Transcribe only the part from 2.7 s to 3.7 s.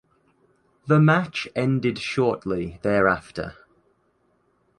thereafter.